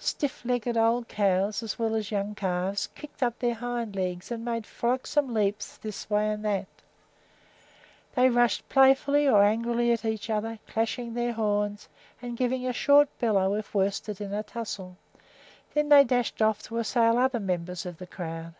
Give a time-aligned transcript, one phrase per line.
[0.00, 4.44] Stiff legged old cows, as well as young calves, kicked up their hind legs and
[4.44, 6.66] made frolicsome leaps this way and that.
[8.16, 11.88] They rushed playfully or angrily at each other, clashing their horns,
[12.20, 14.96] and giving a short bellow if worsted in the tussle;
[15.74, 18.54] then they dashed off to assail other members of the crowd.